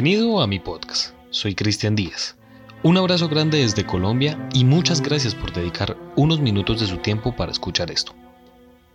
Bienvenido 0.00 0.40
a 0.40 0.46
mi 0.46 0.60
podcast. 0.60 1.12
Soy 1.30 1.56
Cristian 1.56 1.96
Díaz. 1.96 2.36
Un 2.84 2.96
abrazo 2.96 3.28
grande 3.28 3.58
desde 3.58 3.84
Colombia 3.84 4.48
y 4.54 4.62
muchas 4.64 5.02
gracias 5.02 5.34
por 5.34 5.52
dedicar 5.52 5.96
unos 6.14 6.38
minutos 6.38 6.78
de 6.78 6.86
su 6.86 6.98
tiempo 6.98 7.34
para 7.34 7.50
escuchar 7.50 7.90
esto. 7.90 8.14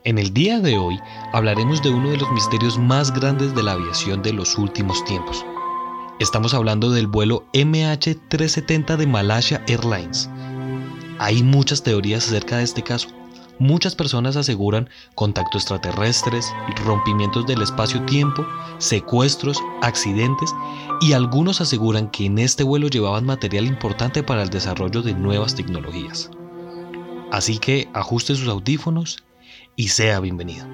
En 0.06 0.18
el 0.18 0.34
día 0.34 0.62
de 0.62 0.78
hoy 0.78 0.98
hablaremos 1.34 1.84
de 1.84 1.90
uno 1.90 2.10
de 2.10 2.20
los 2.20 2.32
misterios 2.32 2.80
más 2.80 3.14
grandes 3.14 3.54
de 3.54 3.64
la 3.64 3.74
aviación 3.74 4.22
de 4.22 4.32
los 4.32 4.58
últimos 4.58 5.04
tiempos. 5.04 5.46
Estamos 6.22 6.54
hablando 6.54 6.90
del 6.90 7.08
vuelo 7.08 7.44
MH370 7.52 8.96
de 8.96 9.06
Malaysia 9.06 9.62
Airlines. 9.68 10.30
Hay 11.20 11.44
muchas 11.44 11.84
teorías 11.84 12.28
acerca 12.28 12.60
de 12.60 12.64
este 12.64 12.82
caso, 12.82 13.10
Muchas 13.60 13.96
personas 13.96 14.36
aseguran 14.36 14.90
contactos 15.16 15.62
extraterrestres, 15.62 16.52
rompimientos 16.86 17.46
del 17.46 17.62
espacio-tiempo, 17.62 18.46
secuestros, 18.80 19.58
accidentes 19.82 20.54
y 21.02 21.14
algunos 21.14 21.62
aseguran 21.62 22.10
que 22.10 22.26
en 22.26 22.40
este 22.40 22.64
vuelo 22.64 22.88
llevaban 22.88 23.26
material 23.26 23.66
importante 23.66 24.24
para 24.24 24.42
el 24.42 24.50
desarrollo 24.50 25.04
de 25.04 25.14
nuevas 25.14 25.56
tecnologías. 25.56 26.32
Así 27.32 27.60
que 27.60 27.90
ajuste 27.94 28.36
sus 28.36 28.48
audífonos 28.48 29.24
y 29.76 29.90
sea 29.90 30.20
bienvenido. 30.20 30.66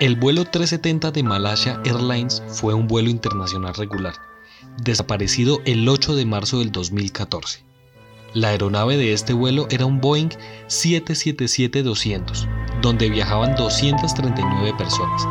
El 0.00 0.14
vuelo 0.14 0.44
370 0.44 1.10
de 1.10 1.22
Malaysia 1.24 1.80
Airlines 1.84 2.40
fue 2.46 2.72
un 2.72 2.86
vuelo 2.86 3.10
internacional 3.10 3.74
regular, 3.74 4.14
desaparecido 4.80 5.60
el 5.64 5.88
8 5.88 6.14
de 6.14 6.24
marzo 6.24 6.60
del 6.60 6.70
2014. 6.70 7.64
La 8.34 8.48
aeronave 8.48 8.98
de 8.98 9.14
este 9.14 9.32
vuelo 9.32 9.66
era 9.70 9.86
un 9.86 10.00
Boeing 10.02 10.28
777-200, 10.66 12.46
donde 12.82 13.08
viajaban 13.08 13.54
239 13.56 14.74
personas, 14.76 15.26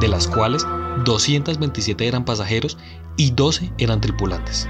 de 0.00 0.08
las 0.08 0.28
cuales 0.28 0.66
227 1.04 2.06
eran 2.06 2.26
pasajeros 2.26 2.76
y 3.16 3.30
12 3.30 3.72
eran 3.78 4.02
tripulantes. 4.02 4.68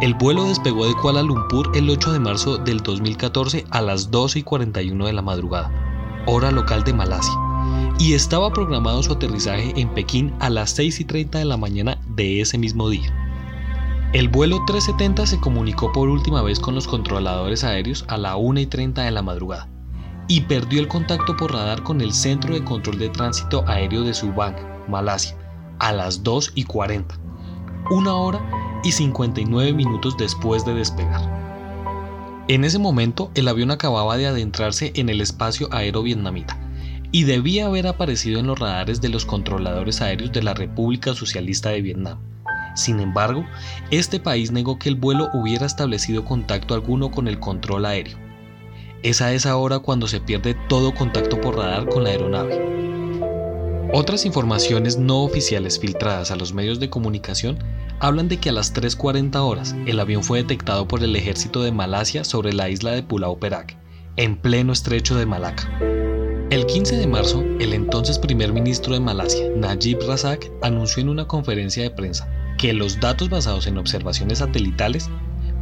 El 0.00 0.14
vuelo 0.14 0.44
despegó 0.44 0.86
de 0.86 0.94
Kuala 0.94 1.22
Lumpur 1.22 1.70
el 1.76 1.90
8 1.90 2.12
de 2.12 2.20
marzo 2.20 2.56
del 2.56 2.78
2014 2.78 3.66
a 3.70 3.82
las 3.82 4.10
12 4.10 4.38
y 4.38 4.42
41 4.42 5.06
de 5.06 5.12
la 5.12 5.22
madrugada, 5.22 5.70
hora 6.26 6.50
local 6.50 6.84
de 6.84 6.94
Malasia, 6.94 7.34
y 7.98 8.14
estaba 8.14 8.50
programado 8.50 9.02
su 9.02 9.12
aterrizaje 9.12 9.74
en 9.76 9.90
Pekín 9.90 10.32
a 10.40 10.48
las 10.48 10.70
6 10.70 11.00
y 11.00 11.04
30 11.04 11.38
de 11.38 11.44
la 11.44 11.58
mañana 11.58 12.00
de 12.08 12.40
ese 12.40 12.56
mismo 12.56 12.88
día. 12.88 13.27
El 14.14 14.30
vuelo 14.30 14.64
370 14.64 15.26
se 15.26 15.38
comunicó 15.38 15.92
por 15.92 16.08
última 16.08 16.40
vez 16.40 16.58
con 16.58 16.74
los 16.74 16.88
controladores 16.88 17.62
aéreos 17.62 18.06
a 18.08 18.16
la 18.16 18.36
1 18.36 18.60
y 18.60 18.66
30 18.66 19.02
de 19.02 19.10
la 19.10 19.20
madrugada 19.20 19.68
y 20.28 20.40
perdió 20.40 20.80
el 20.80 20.88
contacto 20.88 21.36
por 21.36 21.52
radar 21.52 21.82
con 21.82 22.00
el 22.00 22.14
Centro 22.14 22.54
de 22.54 22.64
Control 22.64 22.98
de 22.98 23.10
Tránsito 23.10 23.64
Aéreo 23.66 24.04
de 24.04 24.14
Subang, 24.14 24.56
Malasia, 24.88 25.36
a 25.78 25.92
las 25.92 26.22
2 26.22 26.52
y 26.54 26.64
40, 26.64 27.18
una 27.90 28.14
hora 28.14 28.80
y 28.82 28.92
59 28.92 29.74
minutos 29.74 30.16
después 30.16 30.64
de 30.64 30.72
despegar. 30.72 31.20
En 32.48 32.64
ese 32.64 32.78
momento, 32.78 33.30
el 33.34 33.46
avión 33.46 33.70
acababa 33.70 34.16
de 34.16 34.26
adentrarse 34.26 34.90
en 34.94 35.10
el 35.10 35.20
espacio 35.20 35.68
aéreo 35.70 36.02
vietnamita 36.02 36.58
y 37.12 37.24
debía 37.24 37.66
haber 37.66 37.86
aparecido 37.86 38.40
en 38.40 38.46
los 38.46 38.58
radares 38.58 39.02
de 39.02 39.10
los 39.10 39.26
controladores 39.26 40.00
aéreos 40.00 40.32
de 40.32 40.42
la 40.42 40.54
República 40.54 41.14
Socialista 41.14 41.68
de 41.68 41.82
Vietnam 41.82 42.18
sin 42.78 43.00
embargo, 43.00 43.44
este 43.90 44.20
país 44.20 44.52
negó 44.52 44.78
que 44.78 44.88
el 44.88 44.94
vuelo 44.94 45.28
hubiera 45.34 45.66
establecido 45.66 46.24
contacto 46.24 46.74
alguno 46.74 47.10
con 47.10 47.28
el 47.28 47.40
control 47.40 47.86
aéreo. 47.86 48.16
Es 49.02 49.20
a 49.20 49.32
esa 49.32 49.56
hora 49.56 49.78
cuando 49.80 50.06
se 50.06 50.20
pierde 50.20 50.56
todo 50.68 50.94
contacto 50.94 51.40
por 51.40 51.56
radar 51.56 51.86
con 51.88 52.04
la 52.04 52.10
aeronave. 52.10 52.78
Otras 53.92 54.26
informaciones 54.26 54.98
no 54.98 55.22
oficiales 55.22 55.78
filtradas 55.78 56.30
a 56.30 56.36
los 56.36 56.52
medios 56.52 56.78
de 56.78 56.90
comunicación 56.90 57.58
hablan 58.00 58.28
de 58.28 58.36
que 58.36 58.50
a 58.50 58.52
las 58.52 58.74
3.40 58.74 59.36
horas 59.36 59.74
el 59.86 59.98
avión 59.98 60.22
fue 60.22 60.42
detectado 60.42 60.86
por 60.86 61.02
el 61.02 61.16
ejército 61.16 61.62
de 61.62 61.72
Malasia 61.72 62.22
sobre 62.22 62.52
la 62.52 62.68
isla 62.68 62.92
de 62.92 63.02
Pulau 63.02 63.38
Perak, 63.38 63.76
en 64.16 64.36
pleno 64.36 64.72
estrecho 64.72 65.16
de 65.16 65.26
Malaca. 65.26 65.68
El 66.50 66.66
15 66.66 66.96
de 66.96 67.06
marzo, 67.06 67.42
el 67.60 67.72
entonces 67.72 68.18
primer 68.18 68.52
ministro 68.52 68.94
de 68.94 69.00
Malasia, 69.00 69.48
Najib 69.56 70.00
Razak, 70.06 70.50
anunció 70.62 71.02
en 71.02 71.08
una 71.08 71.26
conferencia 71.26 71.82
de 71.82 71.90
prensa 71.90 72.28
que 72.58 72.74
los 72.74 73.00
datos 73.00 73.30
basados 73.30 73.66
en 73.66 73.78
observaciones 73.78 74.38
satelitales 74.38 75.08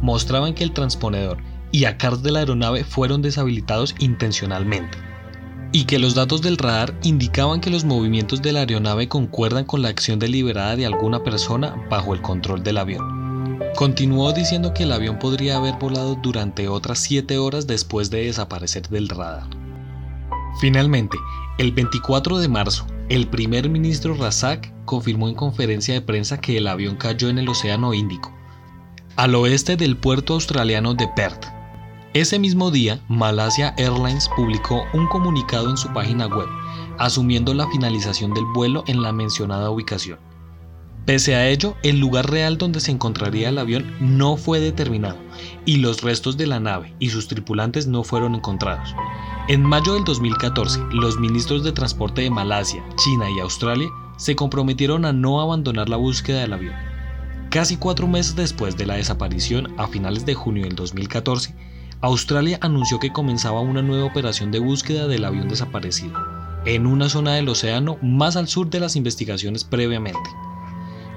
mostraban 0.01 0.53
que 0.53 0.63
el 0.63 0.73
transponedor 0.73 1.37
y 1.71 1.85
ACARS 1.85 2.23
de 2.23 2.31
la 2.31 2.39
aeronave 2.39 2.83
fueron 2.83 3.21
deshabilitados 3.21 3.95
intencionalmente, 3.99 4.97
y 5.71 5.85
que 5.85 5.99
los 5.99 6.15
datos 6.15 6.41
del 6.41 6.57
radar 6.57 6.97
indicaban 7.03 7.61
que 7.61 7.69
los 7.69 7.85
movimientos 7.85 8.41
de 8.41 8.51
la 8.51 8.61
aeronave 8.61 9.07
concuerdan 9.07 9.65
con 9.65 9.81
la 9.81 9.89
acción 9.89 10.19
deliberada 10.19 10.75
de 10.75 10.85
alguna 10.85 11.23
persona 11.23 11.75
bajo 11.89 12.13
el 12.13 12.21
control 12.21 12.63
del 12.63 12.77
avión. 12.77 13.59
Continuó 13.75 14.33
diciendo 14.33 14.73
que 14.73 14.83
el 14.83 14.91
avión 14.91 15.19
podría 15.19 15.57
haber 15.57 15.75
volado 15.75 16.15
durante 16.15 16.67
otras 16.67 16.99
7 16.99 17.37
horas 17.37 17.67
después 17.67 18.09
de 18.09 18.25
desaparecer 18.25 18.87
del 18.89 19.09
radar. 19.09 19.47
Finalmente, 20.59 21.17
el 21.59 21.71
24 21.71 22.39
de 22.39 22.47
marzo, 22.47 22.87
el 23.09 23.27
primer 23.27 23.69
ministro 23.69 24.15
Razak 24.15 24.73
confirmó 24.83 25.29
en 25.29 25.35
conferencia 25.35 25.93
de 25.93 26.01
prensa 26.01 26.41
que 26.41 26.57
el 26.57 26.67
avión 26.67 26.97
cayó 26.97 27.29
en 27.29 27.37
el 27.37 27.47
Océano 27.47 27.93
Índico, 27.93 28.33
al 29.15 29.33
oeste 29.35 29.77
del 29.77 29.95
puerto 29.95 30.33
australiano 30.33 30.93
de 30.93 31.07
Perth. 31.15 31.45
Ese 32.13 32.37
mismo 32.37 32.69
día, 32.69 32.99
Malaysia 33.07 33.73
Airlines 33.77 34.29
publicó 34.35 34.83
un 34.93 35.07
comunicado 35.07 35.69
en 35.69 35.77
su 35.77 35.91
página 35.93 36.27
web, 36.27 36.47
asumiendo 36.97 37.53
la 37.53 37.67
finalización 37.69 38.33
del 38.33 38.45
vuelo 38.53 38.83
en 38.87 39.01
la 39.01 39.13
mencionada 39.13 39.69
ubicación. 39.69 40.19
Pese 41.07 41.35
a 41.35 41.47
ello, 41.47 41.77
el 41.83 41.99
lugar 41.99 42.29
real 42.29 42.57
donde 42.57 42.81
se 42.81 42.91
encontraría 42.91 43.47
el 43.47 43.59
avión 43.59 43.95
no 44.01 44.35
fue 44.35 44.59
determinado 44.59 45.15
y 45.63 45.77
los 45.77 46.01
restos 46.01 46.35
de 46.35 46.47
la 46.47 46.59
nave 46.59 46.93
y 46.99 47.11
sus 47.11 47.29
tripulantes 47.29 47.87
no 47.87 48.03
fueron 48.03 48.35
encontrados. 48.35 48.93
En 49.47 49.63
mayo 49.63 49.93
del 49.93 50.03
2014, 50.03 50.81
los 50.91 51.17
ministros 51.17 51.63
de 51.63 51.71
Transporte 51.71 52.23
de 52.23 52.29
Malasia, 52.29 52.83
China 52.97 53.31
y 53.31 53.39
Australia 53.39 53.87
se 54.17 54.35
comprometieron 54.35 55.05
a 55.05 55.13
no 55.13 55.39
abandonar 55.39 55.87
la 55.87 55.95
búsqueda 55.95 56.41
del 56.41 56.51
avión. 56.51 56.75
Casi 57.51 57.77
cuatro 57.77 58.05
meses 58.09 58.35
después 58.35 58.75
de 58.75 58.85
la 58.85 58.95
desaparición, 58.95 59.73
a 59.77 59.87
finales 59.87 60.25
de 60.25 60.33
junio 60.33 60.65
del 60.65 60.75
2014, 60.75 61.55
Australia 62.01 62.59
anunció 62.59 62.99
que 62.99 63.13
comenzaba 63.13 63.61
una 63.61 63.81
nueva 63.81 64.03
operación 64.03 64.51
de 64.51 64.59
búsqueda 64.59 65.07
del 65.07 65.23
avión 65.23 65.47
desaparecido, 65.47 66.19
en 66.65 66.85
una 66.85 67.07
zona 67.07 67.35
del 67.35 67.47
océano 67.47 67.97
más 68.01 68.35
al 68.35 68.49
sur 68.49 68.69
de 68.69 68.81
las 68.81 68.97
investigaciones 68.97 69.63
previamente. 69.63 70.19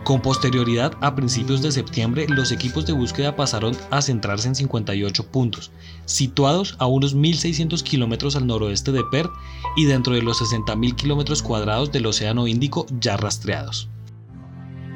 Con 0.05 0.23
posterioridad, 0.23 0.97
a 1.03 1.15
principios 1.15 1.61
de 1.61 1.71
septiembre, 1.71 2.27
los 2.29 2.53
equipos 2.53 2.87
de 2.87 2.95
búsqueda 2.95 3.37
pasaron 3.37 3.77
a 3.91 4.01
centrarse 4.01 4.49
en 4.49 4.55
58 4.55 5.27
puntos, 5.27 5.71
situados 6.07 6.75
a 6.79 6.87
unos 6.87 7.15
1.600 7.15 7.83
kilómetros 7.83 8.35
al 8.35 8.47
noroeste 8.47 8.93
de 8.93 9.05
Perth 9.05 9.31
y 9.77 9.85
dentro 9.85 10.15
de 10.15 10.23
los 10.23 10.41
60.000 10.41 10.97
kilómetros 10.97 11.43
cuadrados 11.43 11.93
del 11.93 12.07
Océano 12.07 12.47
Índico 12.47 12.87
ya 12.99 13.19
rastreados. 13.19 13.89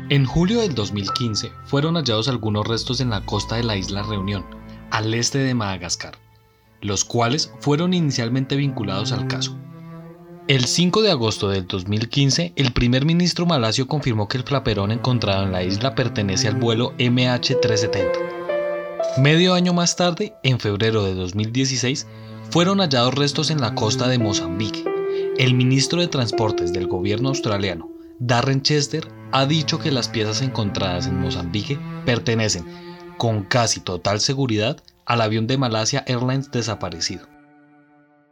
En 0.08 0.24
julio 0.24 0.60
del 0.60 0.74
2015 0.74 1.52
fueron 1.64 1.94
hallados 1.94 2.28
algunos 2.28 2.66
restos 2.66 3.00
en 3.00 3.10
la 3.10 3.24
costa 3.24 3.56
de 3.56 3.64
la 3.64 3.76
isla 3.76 4.02
Reunión, 4.02 4.44
al 4.90 5.12
este 5.12 5.38
de 5.38 5.54
Madagascar, 5.54 6.18
los 6.80 7.04
cuales 7.04 7.52
fueron 7.60 7.94
inicialmente 7.94 8.56
vinculados 8.56 9.12
al 9.12 9.28
caso. 9.28 9.56
El 10.46 10.66
5 10.66 11.00
de 11.00 11.10
agosto 11.10 11.48
del 11.48 11.66
2015, 11.66 12.52
el 12.56 12.74
primer 12.74 13.06
ministro 13.06 13.46
malasio 13.46 13.88
confirmó 13.88 14.28
que 14.28 14.36
el 14.36 14.44
flaperón 14.44 14.90
encontrado 14.92 15.42
en 15.42 15.52
la 15.52 15.62
isla 15.62 15.94
pertenece 15.94 16.48
al 16.48 16.56
vuelo 16.56 16.92
MH370. 16.98 18.10
Medio 19.16 19.54
año 19.54 19.72
más 19.72 19.96
tarde, 19.96 20.34
en 20.42 20.60
febrero 20.60 21.02
de 21.02 21.14
2016, 21.14 22.06
fueron 22.50 22.80
hallados 22.80 23.14
restos 23.14 23.50
en 23.50 23.62
la 23.62 23.74
costa 23.74 24.06
de 24.06 24.18
Mozambique. 24.18 24.84
El 25.38 25.54
ministro 25.54 26.02
de 26.02 26.08
Transportes 26.08 26.74
del 26.74 26.88
gobierno 26.88 27.30
australiano, 27.30 27.88
Darren 28.18 28.60
Chester, 28.60 29.08
ha 29.32 29.46
dicho 29.46 29.78
que 29.78 29.92
las 29.92 30.10
piezas 30.10 30.42
encontradas 30.42 31.06
en 31.06 31.20
Mozambique 31.20 31.78
pertenecen, 32.04 32.66
con 33.16 33.44
casi 33.44 33.80
total 33.80 34.20
seguridad, 34.20 34.76
al 35.06 35.22
avión 35.22 35.46
de 35.46 35.56
Malasia 35.56 36.04
Airlines 36.06 36.50
desaparecido. 36.50 37.33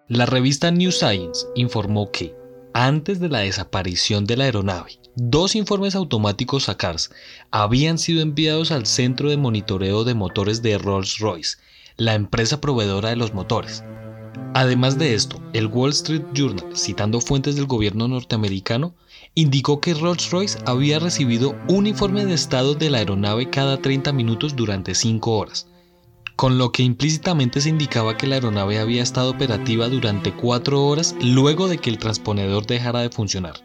La 0.09 0.27
revista 0.27 0.73
New 0.73 0.91
Science 0.91 1.47
informó 1.55 2.11
que, 2.11 2.35
antes 2.75 3.21
de 3.21 3.29
la 3.29 3.39
desaparición 3.39 4.27
de 4.27 4.37
la 4.37 4.45
aeronave, 4.45 4.99
dos 5.15 5.55
informes 5.55 5.95
automáticos 5.95 6.65
SACARS 6.65 7.13
habían 7.53 7.99
sido 7.99 8.21
enviados 8.21 8.73
al 8.73 8.85
Centro 8.87 9.31
de 9.31 9.37
Monitoreo 9.37 10.03
de 10.03 10.15
Motores 10.15 10.61
de 10.61 10.77
Rolls-Royce, 10.77 11.59
la 11.97 12.15
empresa 12.15 12.61
proveedora 12.61 13.11
de 13.11 13.17
los 13.17 13.33
motores. 13.33 13.85
Además 14.55 14.99
de 14.99 15.15
esto, 15.15 15.41
el 15.53 15.69
Wall 15.69 15.91
Street 15.91 16.25
Journal, 16.35 16.77
citando 16.77 17.21
fuentes 17.21 17.55
del 17.55 17.67
gobierno 17.67 18.09
norteamericano, 18.09 18.97
indicó 19.37 19.81
que 19.81 19.95
Rolls-Royce 19.95 20.59
había 20.67 20.99
recibido 20.99 21.57
un 21.69 21.87
informe 21.87 22.27
de 22.27 22.35
estado 22.35 22.75
de 22.75 22.91
la 22.91 22.99
aeronave 22.99 23.51
cada 23.51 23.81
30 23.81 24.13
minutos 24.13 24.57
durante 24.57 24.97
5 24.97 25.31
horas, 25.31 25.69
con 26.43 26.59
lo 26.59 26.73
que 26.73 26.83
implícitamente 26.83 27.61
se 27.61 27.69
indicaba 27.69 28.17
que 28.17 28.27
la 28.27 28.35
aeronave 28.35 28.81
había 28.81 29.05
estado 29.05 29.31
operativa 29.31 29.89
durante 29.89 30.33
cuatro 30.33 30.85
horas 30.85 31.15
luego 31.21 31.69
de 31.69 31.79
que 31.79 31.89
el 31.89 31.99
transponedor 31.99 32.67
dejara 32.67 32.99
de 32.99 33.11
funcionar. 33.11 33.63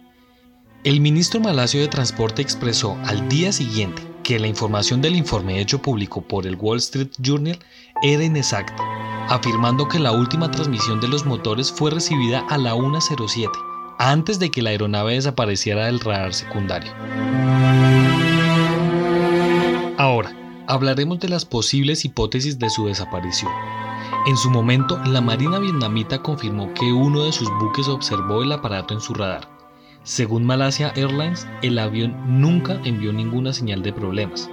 El 0.84 1.02
ministro 1.02 1.40
malasio 1.40 1.82
de 1.82 1.88
Transporte 1.88 2.44
expresó 2.44 2.96
al 3.06 3.28
día 3.30 3.52
siguiente 3.52 4.04
que 4.22 4.38
la 4.38 4.46
información 4.46 5.02
del 5.02 5.16
informe 5.16 5.60
hecho 5.60 5.82
público 5.82 6.22
por 6.22 6.46
el 6.46 6.56
Wall 6.56 6.78
Street 6.78 7.10
Journal 7.18 7.58
era 8.04 8.24
inexacta, 8.24 8.84
afirmando 9.28 9.88
que 9.88 9.98
la 9.98 10.12
última 10.12 10.52
transmisión 10.52 11.02
de 11.02 11.08
los 11.08 11.26
motores 11.26 11.72
fue 11.72 11.90
recibida 11.90 12.46
a 12.48 12.60
la 12.60 12.76
1.07, 12.76 13.50
antes 13.98 14.38
de 14.38 14.52
que 14.52 14.62
la 14.62 14.70
aeronave 14.70 15.16
desapareciera 15.16 15.88
del 15.88 16.00
radar 16.00 16.32
secundario. 16.32 16.94
Ahora, 19.98 20.32
hablaremos 20.68 21.20
de 21.20 21.30
las 21.30 21.46
posibles 21.46 22.06
hipótesis 22.06 22.60
de 22.60 22.70
su 22.70 22.86
desaparición. 22.86 23.52
En 24.28 24.38
su 24.38 24.50
momento, 24.50 25.00
la 25.06 25.22
Marina 25.22 25.60
vietnamita 25.60 26.22
confirmó 26.22 26.74
que 26.74 26.92
uno 26.92 27.24
de 27.24 27.32
sus 27.32 27.50
buques 27.60 27.88
observó 27.88 28.44
el 28.44 28.52
aparato 28.52 28.94
en 28.94 29.02
su 29.02 29.14
radar, 29.14 29.58
según 30.08 30.46
Malasia 30.46 30.94
Airlines, 30.96 31.46
el 31.62 31.78
avión 31.78 32.16
nunca 32.40 32.80
envió 32.86 33.12
ninguna 33.12 33.52
señal 33.52 33.84
de 33.84 33.92
problemas. 33.92 34.50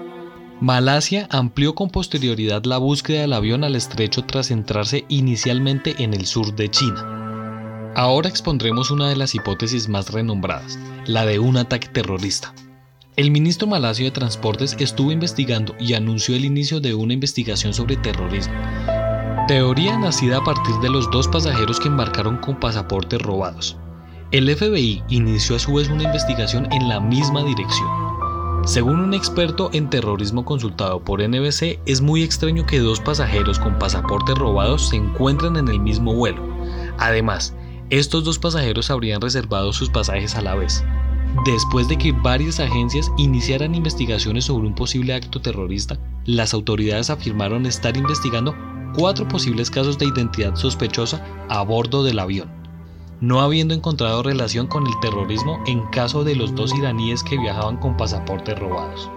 Malasia 0.60 1.28
amplió 1.30 1.76
con 1.76 1.90
posterioridad 1.90 2.64
la 2.64 2.78
búsqueda 2.78 3.20
del 3.20 3.32
avión 3.32 3.62
al 3.62 3.76
estrecho 3.76 4.24
tras 4.24 4.48
centrarse 4.48 5.04
inicialmente 5.08 5.94
en 6.02 6.12
el 6.12 6.26
sur 6.26 6.56
de 6.56 6.68
China. 6.68 7.92
Ahora 7.94 8.28
expondremos 8.28 8.90
una 8.90 9.08
de 9.08 9.14
las 9.14 9.36
hipótesis 9.36 9.88
más 9.88 10.10
renombradas, 10.10 10.76
la 11.06 11.24
de 11.24 11.38
un 11.38 11.56
ataque 11.56 11.86
terrorista. 11.86 12.52
El 13.16 13.30
ministro 13.30 13.68
malasio 13.68 14.06
de 14.06 14.10
Transportes 14.10 14.74
estuvo 14.80 15.12
investigando 15.12 15.76
y 15.78 15.94
anunció 15.94 16.34
el 16.34 16.44
inicio 16.44 16.80
de 16.80 16.94
una 16.94 17.12
investigación 17.12 17.72
sobre 17.72 17.96
terrorismo. 17.96 18.54
Teoría 19.46 19.96
nacida 19.96 20.38
a 20.38 20.44
partir 20.44 20.74
de 20.82 20.90
los 20.90 21.08
dos 21.12 21.28
pasajeros 21.28 21.78
que 21.78 21.86
embarcaron 21.86 22.38
con 22.38 22.58
pasaportes 22.58 23.22
robados. 23.22 23.76
El 24.32 24.52
FBI 24.52 25.04
inició 25.10 25.54
a 25.54 25.60
su 25.60 25.74
vez 25.74 25.88
una 25.90 26.02
investigación 26.02 26.66
en 26.72 26.88
la 26.88 26.98
misma 26.98 27.44
dirección. 27.44 27.88
Según 28.64 28.98
un 28.98 29.14
experto 29.14 29.70
en 29.72 29.88
terrorismo 29.90 30.44
consultado 30.44 31.04
por 31.04 31.22
NBC, 31.22 31.78
es 31.86 32.00
muy 32.00 32.24
extraño 32.24 32.66
que 32.66 32.80
dos 32.80 32.98
pasajeros 32.98 33.60
con 33.60 33.78
pasaportes 33.78 34.34
robados 34.34 34.88
se 34.88 34.96
encuentren 34.96 35.56
en 35.56 35.68
el 35.68 35.78
mismo 35.78 36.14
vuelo. 36.14 36.42
Además, 36.98 37.54
estos 37.90 38.24
dos 38.24 38.40
pasajeros 38.40 38.90
habrían 38.90 39.20
reservado 39.20 39.72
sus 39.72 39.88
pasajes 39.88 40.34
a 40.34 40.42
la 40.42 40.56
vez. 40.56 40.82
Después 41.44 41.88
de 41.88 41.98
que 41.98 42.12
varias 42.12 42.60
agencias 42.60 43.10
iniciaran 43.18 43.74
investigaciones 43.74 44.44
sobre 44.44 44.66
un 44.66 44.74
posible 44.74 45.14
acto 45.14 45.40
terrorista, 45.40 45.98
las 46.24 46.54
autoridades 46.54 47.10
afirmaron 47.10 47.66
estar 47.66 47.96
investigando 47.96 48.54
cuatro 48.96 49.26
posibles 49.28 49.70
casos 49.70 49.98
de 49.98 50.06
identidad 50.06 50.54
sospechosa 50.54 51.24
a 51.48 51.62
bordo 51.62 52.04
del 52.04 52.18
avión 52.18 52.64
no 53.24 53.40
habiendo 53.40 53.74
encontrado 53.74 54.22
relación 54.22 54.66
con 54.66 54.86
el 54.86 54.92
terrorismo 55.00 55.62
en 55.66 55.80
caso 55.86 56.24
de 56.24 56.36
los 56.36 56.54
dos 56.54 56.74
iraníes 56.74 57.22
que 57.22 57.38
viajaban 57.38 57.78
con 57.78 57.96
pasaportes 57.96 58.58
robados. 58.58 59.08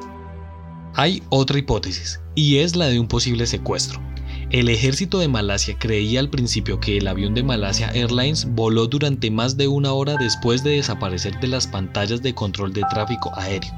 Hay 0.95 1.21
otra 1.29 1.59
hipótesis, 1.59 2.19
y 2.33 2.57
es 2.57 2.75
la 2.75 2.85
de 2.85 2.99
un 2.99 3.07
posible 3.07 3.45
secuestro. 3.45 3.99
El 4.49 4.69
ejército 4.69 5.19
de 5.19 5.27
Malasia 5.27 5.75
creía 5.77 6.21
al 6.21 6.29
principio 6.29 6.79
que 6.79 6.97
el 6.97 7.09
avión 7.09 7.33
de 7.33 7.43
Malasia 7.43 7.89
Airlines 7.89 8.47
voló 8.55 8.87
durante 8.87 9.29
más 9.29 9.57
de 9.57 9.67
una 9.67 9.91
hora 9.91 10.15
después 10.15 10.63
de 10.63 10.71
desaparecer 10.71 11.37
de 11.41 11.49
las 11.49 11.67
pantallas 11.67 12.21
de 12.21 12.33
control 12.33 12.71
de 12.71 12.83
tráfico 12.89 13.29
aéreo, 13.35 13.73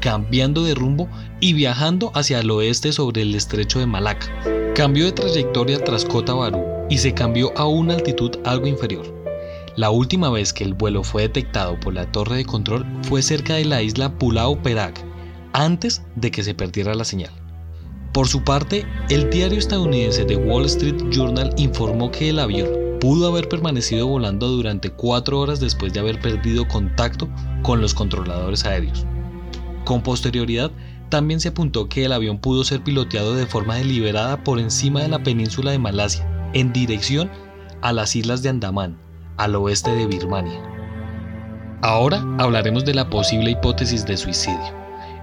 cambiando 0.00 0.64
de 0.64 0.74
rumbo 0.74 1.08
y 1.38 1.52
viajando 1.52 2.10
hacia 2.16 2.40
el 2.40 2.50
oeste 2.50 2.90
sobre 2.90 3.22
el 3.22 3.36
estrecho 3.36 3.78
de 3.78 3.86
Malaca. 3.86 4.26
Cambió 4.74 5.04
de 5.04 5.12
trayectoria 5.12 5.78
tras 5.84 6.04
Kota 6.04 6.34
Baru 6.34 6.64
y 6.90 6.98
se 6.98 7.14
cambió 7.14 7.56
a 7.56 7.68
una 7.68 7.94
altitud 7.94 8.32
algo 8.44 8.66
inferior. 8.66 9.14
La 9.76 9.90
última 9.90 10.28
vez 10.28 10.52
que 10.52 10.64
el 10.64 10.74
vuelo 10.74 11.04
fue 11.04 11.22
detectado 11.22 11.78
por 11.78 11.94
la 11.94 12.10
torre 12.10 12.38
de 12.38 12.44
control 12.44 12.84
fue 13.04 13.22
cerca 13.22 13.54
de 13.54 13.64
la 13.64 13.80
isla 13.80 14.18
Pulau 14.18 14.60
Perak, 14.60 15.04
antes 15.52 16.02
de 16.16 16.32
que 16.32 16.42
se 16.42 16.54
perdiera 16.54 16.96
la 16.96 17.04
señal. 17.04 17.39
Por 18.12 18.26
su 18.26 18.42
parte, 18.42 18.84
el 19.08 19.30
diario 19.30 19.58
estadounidense 19.58 20.24
The 20.24 20.36
Wall 20.36 20.66
Street 20.66 21.10
Journal 21.10 21.54
informó 21.56 22.10
que 22.10 22.30
el 22.30 22.40
avión 22.40 22.68
pudo 23.00 23.28
haber 23.28 23.48
permanecido 23.48 24.06
volando 24.06 24.48
durante 24.48 24.90
cuatro 24.90 25.38
horas 25.38 25.60
después 25.60 25.92
de 25.92 26.00
haber 26.00 26.20
perdido 26.20 26.66
contacto 26.66 27.28
con 27.62 27.80
los 27.80 27.94
controladores 27.94 28.64
aéreos. 28.64 29.06
Con 29.84 30.02
posterioridad, 30.02 30.72
también 31.08 31.40
se 31.40 31.48
apuntó 31.48 31.88
que 31.88 32.04
el 32.04 32.12
avión 32.12 32.38
pudo 32.38 32.64
ser 32.64 32.82
piloteado 32.82 33.34
de 33.34 33.46
forma 33.46 33.76
deliberada 33.76 34.42
por 34.42 34.58
encima 34.58 35.02
de 35.02 35.08
la 35.08 35.22
península 35.22 35.70
de 35.70 35.78
Malasia, 35.78 36.50
en 36.52 36.72
dirección 36.72 37.30
a 37.80 37.92
las 37.92 38.16
islas 38.16 38.42
de 38.42 38.48
Andamán, 38.48 38.98
al 39.36 39.54
oeste 39.54 39.94
de 39.94 40.06
Birmania. 40.06 40.60
Ahora 41.82 42.24
hablaremos 42.38 42.84
de 42.84 42.94
la 42.94 43.08
posible 43.08 43.52
hipótesis 43.52 44.04
de 44.04 44.16
suicidio. 44.16 44.79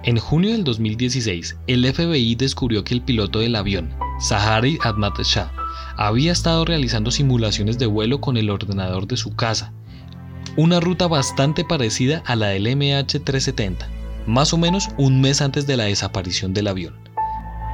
En 0.08 0.18
junio 0.20 0.54
del 0.54 0.64
2016, 0.64 1.58
el 1.68 1.94
FBI 1.94 2.36
descubrió 2.36 2.86
que 2.86 2.94
el 2.94 3.02
piloto 3.02 3.40
del 3.40 3.58
avión, 3.58 3.94
Sahari 4.22 4.80
Ahmad 4.82 5.12
Shah, 5.22 5.52
había 5.98 6.32
estado 6.32 6.64
realizando 6.64 7.12
simulaciones 7.12 7.78
de 7.78 7.88
vuelo 7.88 8.22
con 8.22 8.38
el 8.38 8.50
ordenador 8.50 9.06
de 9.06 9.18
su 9.18 9.36
casa, 9.36 9.74
una 10.56 10.80
ruta 10.80 11.08
bastante 11.08 11.66
parecida 11.66 12.24
a 12.26 12.38
la 12.38 12.48
del 12.48 12.68
MH370, 12.68 13.86
más 14.28 14.54
o 14.54 14.58
menos 14.58 14.88
un 14.98 15.20
mes 15.20 15.42
antes 15.42 15.68
de 15.68 15.76
la 15.76 15.84
desaparición 15.84 16.54
del 16.54 16.70
avión. 16.70 16.96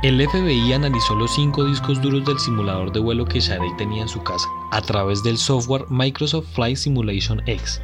El 0.01 0.19
FBI 0.27 0.73
analizó 0.73 1.13
los 1.13 1.35
cinco 1.35 1.65
discos 1.65 2.01
duros 2.01 2.25
del 2.25 2.39
simulador 2.39 2.91
de 2.91 2.99
vuelo 2.99 3.25
que 3.25 3.41
Sharey 3.41 3.69
tenía 3.77 4.01
en 4.01 4.09
su 4.09 4.23
casa 4.23 4.47
a 4.71 4.81
través 4.81 5.21
del 5.21 5.37
software 5.37 5.85
Microsoft 5.91 6.47
Flight 6.55 6.77
Simulation 6.77 7.43
X. 7.45 7.79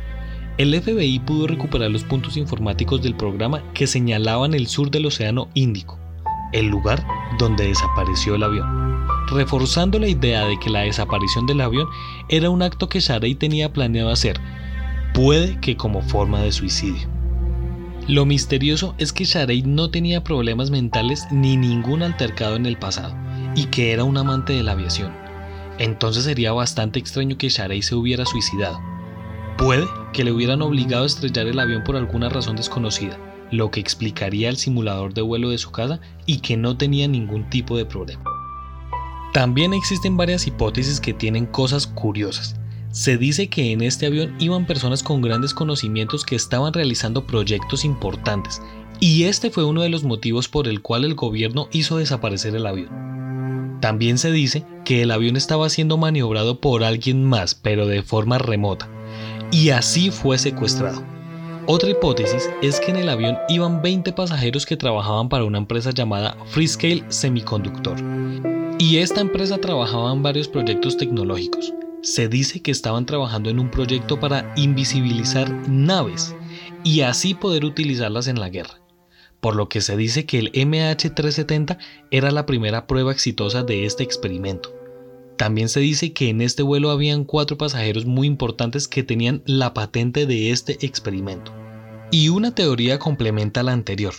El 0.59 0.77
FBI 0.77 1.19
pudo 1.19 1.47
recuperar 1.47 1.89
los 1.89 2.03
puntos 2.03 2.35
informáticos 2.35 3.01
del 3.01 3.15
programa 3.15 3.63
que 3.73 3.87
señalaban 3.87 4.53
el 4.53 4.67
sur 4.67 4.91
del 4.91 5.05
Océano 5.05 5.47
Índico, 5.53 5.97
el 6.51 6.65
lugar 6.65 7.01
donde 7.39 7.69
desapareció 7.69 8.35
el 8.35 8.43
avión, 8.43 9.07
reforzando 9.31 9.99
la 9.99 10.09
idea 10.09 10.45
de 10.45 10.59
que 10.59 10.69
la 10.69 10.81
desaparición 10.81 11.45
del 11.45 11.61
avión 11.61 11.87
era 12.27 12.49
un 12.49 12.61
acto 12.61 12.89
que 12.89 12.99
Sharey 12.99 13.35
tenía 13.35 13.71
planeado 13.71 14.09
hacer, 14.09 14.37
puede 15.13 15.57
que 15.61 15.77
como 15.77 16.01
forma 16.01 16.41
de 16.41 16.51
suicidio. 16.51 17.07
Lo 18.09 18.25
misterioso 18.25 18.95
es 18.97 19.13
que 19.13 19.23
Sharey 19.23 19.61
no 19.61 19.91
tenía 19.91 20.25
problemas 20.25 20.71
mentales 20.71 21.25
ni 21.31 21.55
ningún 21.55 22.03
altercado 22.03 22.57
en 22.57 22.65
el 22.65 22.75
pasado, 22.75 23.15
y 23.55 23.67
que 23.67 23.93
era 23.93 24.03
un 24.03 24.17
amante 24.17 24.51
de 24.51 24.63
la 24.63 24.73
aviación. 24.73 25.13
Entonces 25.77 26.25
sería 26.25 26.51
bastante 26.51 26.99
extraño 26.99 27.37
que 27.37 27.47
Sharey 27.47 27.81
se 27.81 27.95
hubiera 27.95 28.25
suicidado. 28.25 28.98
Puede 29.59 29.89
que 30.13 30.23
le 30.23 30.31
hubieran 30.31 30.61
obligado 30.61 31.03
a 31.03 31.07
estrellar 31.07 31.45
el 31.47 31.59
avión 31.59 31.83
por 31.83 31.97
alguna 31.97 32.29
razón 32.29 32.55
desconocida, 32.55 33.19
lo 33.51 33.69
que 33.71 33.81
explicaría 33.81 34.47
el 34.47 34.55
simulador 34.55 35.13
de 35.13 35.21
vuelo 35.21 35.49
de 35.49 35.57
su 35.57 35.69
casa 35.71 35.99
y 36.25 36.39
que 36.39 36.55
no 36.55 36.77
tenía 36.77 37.09
ningún 37.09 37.49
tipo 37.49 37.75
de 37.75 37.83
problema. 37.83 38.23
También 39.33 39.73
existen 39.73 40.15
varias 40.15 40.47
hipótesis 40.47 41.01
que 41.01 41.13
tienen 41.13 41.45
cosas 41.45 41.87
curiosas. 41.87 42.55
Se 42.91 43.17
dice 43.17 43.49
que 43.49 43.73
en 43.73 43.81
este 43.81 44.05
avión 44.05 44.33
iban 44.39 44.65
personas 44.65 45.03
con 45.03 45.21
grandes 45.21 45.53
conocimientos 45.53 46.23
que 46.23 46.37
estaban 46.37 46.71
realizando 46.71 47.27
proyectos 47.27 47.83
importantes, 47.83 48.61
y 49.01 49.23
este 49.23 49.49
fue 49.49 49.65
uno 49.65 49.81
de 49.81 49.89
los 49.89 50.05
motivos 50.05 50.47
por 50.47 50.69
el 50.69 50.81
cual 50.81 51.03
el 51.03 51.15
gobierno 51.15 51.67
hizo 51.73 51.97
desaparecer 51.97 52.55
el 52.55 52.65
avión. 52.65 53.77
También 53.81 54.19
se 54.19 54.31
dice 54.31 54.63
que 54.85 55.01
el 55.01 55.11
avión 55.11 55.35
estaba 55.35 55.69
siendo 55.69 55.97
maniobrado 55.97 56.61
por 56.61 56.85
alguien 56.85 57.25
más, 57.25 57.55
pero 57.55 57.87
de 57.87 58.03
forma 58.03 58.37
remota, 58.37 58.89
y 59.51 59.69
así 59.69 60.11
fue 60.11 60.37
secuestrado. 60.37 61.03
Otra 61.65 61.89
hipótesis 61.89 62.49
es 62.61 62.79
que 62.79 62.91
en 62.91 62.97
el 62.97 63.09
avión 63.09 63.37
iban 63.47 63.81
20 63.81 64.13
pasajeros 64.13 64.65
que 64.65 64.77
trabajaban 64.77 65.29
para 65.29 65.43
una 65.43 65.59
empresa 65.59 65.91
llamada 65.91 66.35
Freescale 66.47 67.03
Semiconductor, 67.09 67.97
y 68.79 68.97
esta 68.97 69.21
empresa 69.21 69.59
trabajaba 69.59 70.11
en 70.11 70.23
varios 70.23 70.47
proyectos 70.47 70.97
tecnológicos, 70.97 71.73
se 72.01 72.27
dice 72.27 72.61
que 72.61 72.71
estaban 72.71 73.05
trabajando 73.05 73.49
en 73.49 73.59
un 73.59 73.69
proyecto 73.69 74.19
para 74.19 74.53
invisibilizar 74.55 75.51
naves 75.69 76.35
y 76.83 77.01
así 77.01 77.33
poder 77.33 77.65
utilizarlas 77.65 78.27
en 78.27 78.39
la 78.39 78.49
guerra, 78.49 78.79
por 79.39 79.55
lo 79.55 79.69
que 79.69 79.81
se 79.81 79.97
dice 79.97 80.25
que 80.25 80.39
el 80.39 80.51
MH370 80.53 81.77
era 82.09 82.31
la 82.31 82.45
primera 82.45 82.87
prueba 82.87 83.11
exitosa 83.11 83.63
de 83.63 83.85
este 83.85 84.03
experimento. 84.03 84.78
También 85.39 85.69
se 85.69 85.79
dice 85.79 86.11
que 86.11 86.27
en 86.27 86.41
este 86.41 86.63
vuelo 86.63 86.91
habían 86.91 87.23
cuatro 87.23 87.57
pasajeros 87.57 88.05
muy 88.05 88.27
importantes 88.27 88.89
que 88.89 89.03
tenían 89.03 89.41
la 89.45 89.73
patente 89.73 90.25
de 90.25 90.51
este 90.51 90.85
experimento. 90.85 91.53
Y 92.11 92.27
una 92.27 92.53
teoría 92.53 92.99
complementa 92.99 93.63
la 93.63 93.71
anterior. 93.71 94.13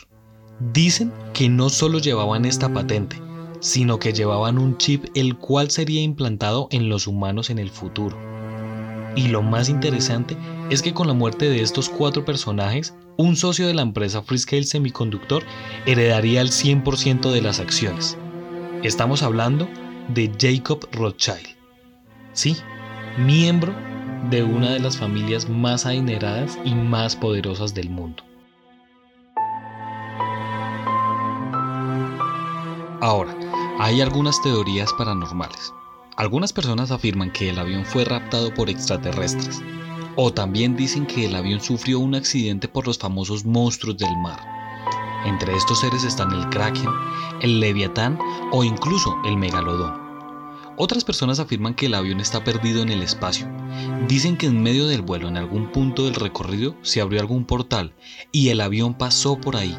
Dicen 0.73 1.13
que 1.35 1.51
no 1.51 1.69
solo 1.69 1.99
llevaban 1.99 2.47
esta 2.47 2.73
patente, 2.73 3.21
sino 3.61 3.99
que 3.99 4.15
llevaban 4.15 4.57
un 4.57 4.79
chip 4.79 5.09
el 5.15 5.37
cual 5.37 5.71
sería 5.71 6.01
implantado 6.01 6.69
en 6.71 6.89
los 6.89 7.07
humanos 7.07 7.51
en 7.51 7.59
el 7.59 7.69
futuro. 7.69 8.17
Y 9.15 9.29
lo 9.29 9.43
más 9.43 9.69
interesante 9.69 10.39
es 10.71 10.81
que 10.81 10.95
con 10.95 11.07
la 11.07 11.13
muerte 11.13 11.51
de 11.51 11.61
estos 11.61 11.91
cuatro 11.91 12.25
personajes, 12.25 12.95
un 13.19 13.37
socio 13.37 13.67
de 13.67 13.75
la 13.75 13.83
empresa 13.83 14.23
Freescale 14.23 14.65
Semiconductor 14.65 15.43
heredaría 15.85 16.41
el 16.41 16.49
100% 16.49 17.31
de 17.31 17.43
las 17.43 17.61
acciones. 17.61 18.17
Estamos 18.83 19.23
hablando 19.23 19.69
de 20.15 20.33
Jacob 20.39 20.89
Rothschild. 20.93 21.57
Sí, 22.33 22.57
miembro 23.19 23.75
de 24.29 24.43
una 24.43 24.71
de 24.71 24.81
las 24.81 24.97
familias 24.97 25.49
más 25.49 25.87
adineradas 25.87 26.59
y 26.65 26.75
más 26.75 27.17
poderosas 27.17 27.75
del 27.75 27.91
mundo. 27.91 28.23
Ahora, 33.01 33.35
hay 33.79 34.01
algunas 34.01 34.41
teorías 34.43 34.93
paranormales. 34.99 35.73
Algunas 36.17 36.53
personas 36.53 36.91
afirman 36.91 37.33
que 37.33 37.49
el 37.49 37.59
avión 37.59 37.87
fue 37.87 38.05
raptado 38.05 38.53
por 38.53 38.69
extraterrestres, 38.69 39.63
o 40.17 40.33
también 40.33 40.77
dicen 40.77 41.07
que 41.07 41.27
el 41.27 41.35
avión 41.35 41.61
sufrió 41.61 41.99
un 41.99 42.15
accidente 42.15 42.69
por 42.69 42.87
los 42.87 42.99
famosos 42.99 43.45
monstruos 43.45 43.97
del 43.97 44.15
mar. 44.19 44.60
Entre 45.25 45.55
estos 45.55 45.81
seres 45.81 46.05
están 46.05 46.33
el 46.33 46.49
kraken, 46.49 46.91
el 47.41 47.61
leviatán 47.61 48.19
o 48.53 48.65
incluso 48.65 49.17
el 49.25 49.37
megalodón. 49.37 50.01
Otras 50.77 51.05
personas 51.05 51.41
afirman 51.41 51.75
que 51.75 51.87
el 51.87 51.95
avión 51.95 52.21
está 52.21 52.43
perdido 52.43 52.83
en 52.83 52.89
el 52.89 53.03
espacio. 53.03 53.47
Dicen 54.09 54.37
que 54.37 54.47
en 54.47 54.63
medio 54.63 54.87
del 54.87 55.03
vuelo, 55.03 55.29
en 55.29 55.37
algún 55.37 55.71
punto 55.73 56.05
del 56.05 56.15
recorrido, 56.15 56.75
se 56.83 57.01
abrió 57.01 57.21
algún 57.21 57.45
portal 57.45 57.93
y 58.33 58.49
el 58.49 58.61
avión 58.61 58.95
pasó 58.95 59.39
por 59.41 59.57
ahí 59.57 59.77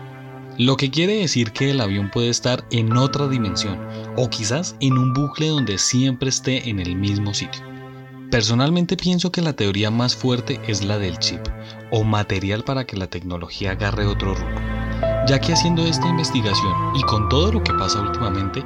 lo 0.57 0.77
que 0.77 0.91
quiere 0.91 1.15
decir 1.15 1.53
que 1.53 1.71
el 1.71 1.81
avión 1.81 2.11
puede 2.11 2.29
estar 2.29 2.67
en 2.71 2.95
otra 2.95 3.27
dimensión 3.27 3.79
o 4.17 4.29
quizás 4.29 4.75
en 4.79 4.97
un 4.97 5.13
bucle 5.13 5.47
donde 5.47 5.77
siempre 5.77 6.29
esté 6.29 6.69
en 6.69 6.79
el 6.79 6.95
mismo 6.95 7.33
sitio. 7.33 7.63
Personalmente 8.29 8.95
pienso 8.95 9.31
que 9.31 9.41
la 9.41 9.53
teoría 9.53 9.91
más 9.91 10.15
fuerte 10.15 10.59
es 10.67 10.83
la 10.83 10.97
del 10.99 11.17
chip 11.19 11.41
o 11.89 12.03
material 12.03 12.63
para 12.63 12.85
que 12.85 12.95
la 12.95 13.07
tecnología 13.07 13.71
agarre 13.71 14.05
otro 14.05 14.35
rumbo, 14.35 14.61
ya 15.27 15.39
que 15.39 15.53
haciendo 15.53 15.83
esta 15.83 16.07
investigación 16.07 16.73
y 16.95 17.01
con 17.03 17.29
todo 17.29 17.51
lo 17.51 17.63
que 17.63 17.73
pasa 17.73 18.01
últimamente, 18.01 18.63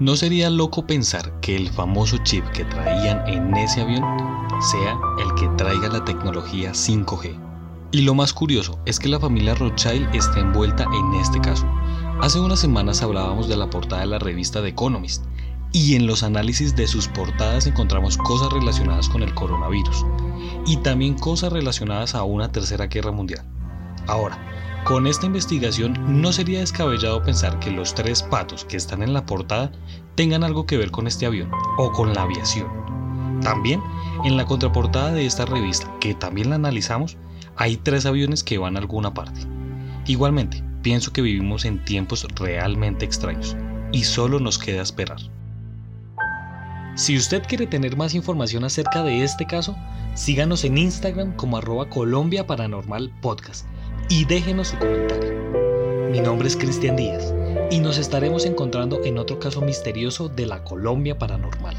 no 0.00 0.16
sería 0.16 0.50
loco 0.50 0.86
pensar 0.86 1.32
que 1.40 1.56
el 1.56 1.70
famoso 1.70 2.18
chip 2.18 2.44
que 2.50 2.64
traían 2.64 3.26
en 3.26 3.56
ese 3.56 3.80
avión 3.80 4.04
sea 4.60 4.98
el 5.18 5.34
que 5.34 5.48
traiga 5.56 5.88
la 5.88 6.04
tecnología 6.04 6.72
5G. 6.72 7.36
Y 7.90 8.02
lo 8.02 8.14
más 8.14 8.32
curioso 8.32 8.78
es 8.84 8.98
que 8.98 9.08
la 9.08 9.18
familia 9.18 9.54
Rothschild 9.54 10.14
está 10.14 10.40
envuelta 10.40 10.84
en 10.84 11.20
este 11.20 11.40
caso. 11.40 11.66
Hace 12.20 12.38
unas 12.38 12.60
semanas 12.60 13.02
hablábamos 13.02 13.48
de 13.48 13.56
la 13.56 13.70
portada 13.70 14.02
de 14.02 14.08
la 14.08 14.18
revista 14.18 14.60
The 14.60 14.68
Economist 14.68 15.24
y 15.72 15.94
en 15.94 16.06
los 16.06 16.22
análisis 16.22 16.76
de 16.76 16.86
sus 16.86 17.08
portadas 17.08 17.66
encontramos 17.66 18.16
cosas 18.18 18.52
relacionadas 18.52 19.08
con 19.08 19.22
el 19.22 19.34
coronavirus 19.34 20.04
y 20.66 20.76
también 20.78 21.14
cosas 21.14 21.52
relacionadas 21.52 22.14
a 22.14 22.24
una 22.24 22.52
tercera 22.52 22.86
guerra 22.86 23.10
mundial. 23.10 23.44
Ahora, 24.08 24.38
con 24.84 25.06
esta 25.06 25.26
investigación 25.26 26.22
no 26.22 26.32
sería 26.32 26.60
descabellado 26.60 27.22
pensar 27.22 27.58
que 27.60 27.70
los 27.70 27.94
tres 27.94 28.22
patos 28.22 28.64
que 28.64 28.78
están 28.78 29.02
en 29.02 29.12
la 29.12 29.26
portada 29.26 29.70
tengan 30.14 30.42
algo 30.42 30.64
que 30.64 30.78
ver 30.78 30.90
con 30.90 31.06
este 31.06 31.26
avión 31.26 31.50
o 31.76 31.92
con 31.92 32.14
la 32.14 32.22
aviación. 32.22 32.68
También, 33.42 33.82
en 34.24 34.38
la 34.38 34.46
contraportada 34.46 35.12
de 35.12 35.26
esta 35.26 35.44
revista, 35.44 35.94
que 36.00 36.14
también 36.14 36.48
la 36.48 36.56
analizamos, 36.56 37.18
hay 37.56 37.76
tres 37.76 38.06
aviones 38.06 38.42
que 38.42 38.56
van 38.56 38.76
a 38.76 38.80
alguna 38.80 39.12
parte. 39.12 39.42
Igualmente, 40.06 40.64
pienso 40.80 41.12
que 41.12 41.22
vivimos 41.22 41.66
en 41.66 41.84
tiempos 41.84 42.26
realmente 42.36 43.04
extraños 43.04 43.56
y 43.92 44.04
solo 44.04 44.40
nos 44.40 44.58
queda 44.58 44.80
esperar. 44.80 45.18
Si 46.94 47.14
usted 47.14 47.42
quiere 47.46 47.66
tener 47.66 47.96
más 47.96 48.14
información 48.14 48.64
acerca 48.64 49.02
de 49.02 49.22
este 49.22 49.46
caso, 49.46 49.76
síganos 50.14 50.64
en 50.64 50.78
Instagram 50.78 51.36
como 51.36 51.58
arroba 51.58 51.90
Colombia 51.90 52.46
Paranormal 52.46 53.12
Podcast 53.20 53.66
y 54.08 54.24
déjenos 54.24 54.68
su 54.68 54.78
comentario. 54.78 55.32
Mi 56.10 56.20
nombre 56.20 56.48
es 56.48 56.56
Cristian 56.56 56.96
Díaz 56.96 57.34
y 57.70 57.80
nos 57.80 57.98
estaremos 57.98 58.46
encontrando 58.46 59.04
en 59.04 59.18
otro 59.18 59.38
caso 59.38 59.60
misterioso 59.60 60.28
de 60.28 60.46
la 60.46 60.64
Colombia 60.64 61.18
Paranormal. 61.18 61.76